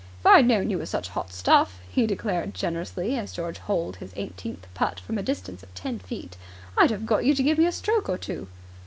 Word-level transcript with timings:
"If 0.19 0.25
I'd 0.25 0.47
known 0.47 0.71
you 0.71 0.79
were 0.79 0.87
such 0.87 1.09
hot 1.09 1.31
stuff," 1.31 1.79
he 1.87 2.07
declared 2.07 2.55
generously, 2.55 3.15
as 3.19 3.33
George 3.33 3.59
holed 3.59 3.97
his 3.97 4.13
eighteenth 4.15 4.65
putt 4.73 4.99
from 4.99 5.19
a 5.19 5.21
distance 5.21 5.61
of 5.61 5.71
ten 5.75 5.99
feet, 5.99 6.37
"I'd 6.75 6.89
have 6.89 7.05
got 7.05 7.23
you 7.23 7.35
to 7.35 7.43
give 7.43 7.59
me 7.59 7.67
a 7.67 7.71
stroke 7.71 8.09
or 8.09 8.17
two." 8.17 8.47